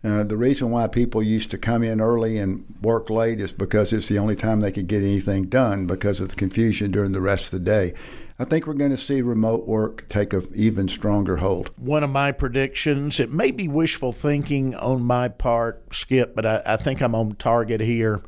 [0.04, 3.92] uh, the reason why people used to come in early and work late is because
[3.92, 7.20] it's the only time they could get anything done because of the confusion during the
[7.20, 7.92] rest of the day.
[8.38, 11.70] I think we're going to see remote work take an even stronger hold.
[11.78, 16.62] One of my predictions, it may be wishful thinking on my part, Skip, but I,
[16.66, 18.22] I think I'm on target here.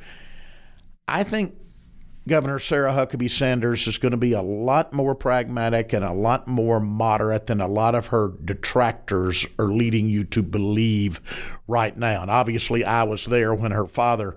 [1.06, 1.58] I think
[2.26, 6.46] Governor Sarah Huckabee Sanders is going to be a lot more pragmatic and a lot
[6.46, 11.20] more moderate than a lot of her detractors are leading you to believe
[11.66, 12.22] right now.
[12.22, 14.36] And obviously, I was there when her father,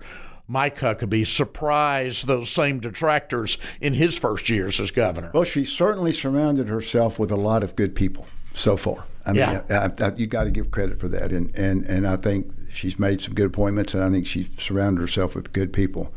[0.52, 5.30] Mike Huckabee, surprised those same detractors in his first years as governor.
[5.32, 9.06] Well, she certainly surrounded herself with a lot of good people so far.
[9.24, 9.88] I mean, Yeah.
[9.98, 12.98] I, I, you got to give credit for that, and, and and I think she's
[12.98, 16.12] made some good appointments, and I think she's surrounded herself with good people.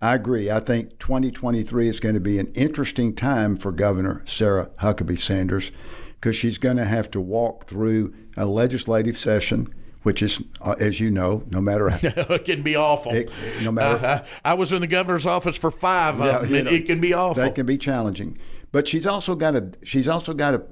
[0.00, 0.52] I agree.
[0.52, 5.72] I think 2023 is going to be an interesting time for Governor Sarah Huckabee Sanders
[6.14, 10.98] because she's going to have to walk through a legislative session, which is, uh, as
[11.00, 13.12] you know, no matter how it can be awful.
[13.12, 13.30] It-
[13.62, 16.64] no matter- Uh, I, I was in the governor's office for five Yeah, of them.
[16.64, 17.42] know, it can be awful.
[17.42, 18.38] That can be challenging.
[18.72, 19.72] But she's also got a.
[19.82, 20.62] she's also got to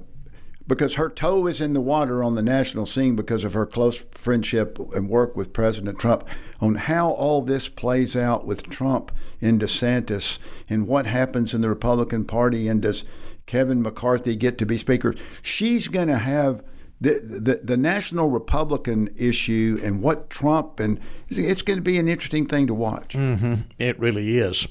[0.67, 4.05] because her toe is in the water on the national scene because of her close
[4.11, 6.23] friendship and work with President Trump
[6.61, 9.11] on how all this plays out with Trump
[9.41, 10.37] and DeSantis
[10.69, 13.03] and what happens in the Republican Party and does
[13.47, 15.15] Kevin McCarthy get to be speaker?
[15.41, 16.63] She's going to have
[17.01, 22.09] the, the the national Republican issue and what Trump and it's going to be an
[22.09, 23.13] interesting thing to watch.
[23.13, 23.61] Mm-hmm.
[23.77, 24.67] It really is.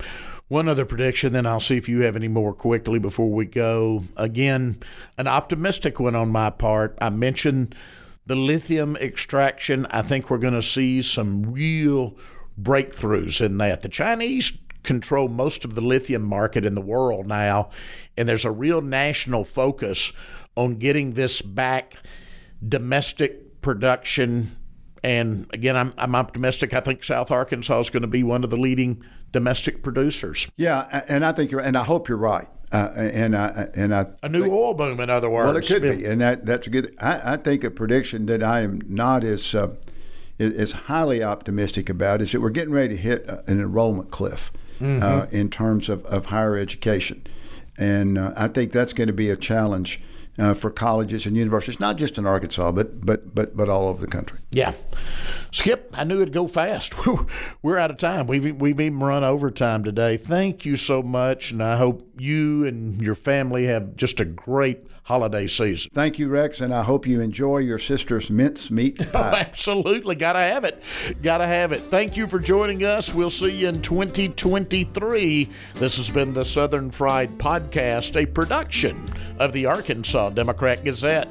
[0.48, 4.04] One other prediction, then I'll see if you have any more quickly before we go.
[4.16, 4.78] Again,
[5.18, 6.96] an optimistic one on my part.
[7.02, 7.74] I mentioned
[8.26, 9.86] the lithium extraction.
[9.90, 12.16] I think we're going to see some real
[12.60, 13.82] breakthroughs in that.
[13.82, 17.68] The Chinese control most of the lithium market in the world now,
[18.16, 20.12] and there's a real national focus
[20.58, 21.94] on getting this back
[22.66, 24.52] domestic production
[25.04, 26.74] and again, I'm, I'm optimistic.
[26.74, 30.50] I think South Arkansas is going to be one of the leading domestic producers.
[30.56, 32.48] Yeah, and I think you're, and I hope you're right.
[32.72, 35.46] Uh, and I and I A new oil boom, in other words.
[35.46, 36.94] well, it could be, and that that's a good.
[37.00, 39.68] I, I think a prediction that I am not as uh,
[40.38, 44.52] is highly optimistic about is that we're getting ready to hit uh, an enrollment cliff
[44.82, 47.26] uh, in terms of, of higher education,
[47.78, 50.00] and uh, I think that's going to be a challenge
[50.38, 54.00] uh, for colleges and universities, not just in Arkansas, but but but but all over
[54.00, 54.38] the country.
[54.50, 54.72] Yeah.
[55.50, 56.94] Skip, I knew it'd go fast.
[57.62, 58.26] We're out of time.
[58.26, 60.18] We've, we've even run overtime today.
[60.18, 64.86] Thank you so much, and I hope you and your family have just a great
[65.08, 65.90] holiday season.
[65.94, 69.40] Thank you, Rex, and I hope you enjoy your sister's mince meat Oh, pie.
[69.40, 70.14] absolutely.
[70.16, 70.82] Got to have it.
[71.22, 71.80] Got to have it.
[71.80, 73.14] Thank you for joining us.
[73.14, 75.48] We'll see you in 2023.
[75.76, 79.02] This has been the Southern Fried Podcast, a production
[79.38, 81.26] of the Arkansas Democrat Gazette.